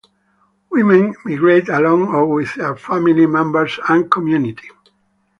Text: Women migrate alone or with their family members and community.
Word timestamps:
Women 0.71 1.13
migrate 1.25 1.69
alone 1.69 2.07
or 2.07 2.25
with 2.25 2.55
their 2.55 2.75
family 2.75 3.27
members 3.27 3.77
and 3.87 4.09
community. 4.09 4.69